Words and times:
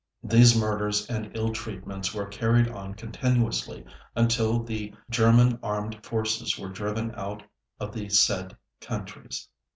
These 0.23 0.59
murders 0.59 1.07
and 1.11 1.29
ill 1.37 1.51
treatments 1.53 2.11
were 2.11 2.25
carried 2.25 2.67
on 2.69 2.95
continuously 2.95 3.85
until 4.15 4.63
the 4.63 4.95
German 5.11 5.59
Armed 5.61 6.03
Forces 6.03 6.57
were 6.57 6.69
driven 6.69 7.13
out 7.13 7.43
of 7.79 7.93
the 7.93 8.09
said 8.09 8.57
countries. 8.79 9.47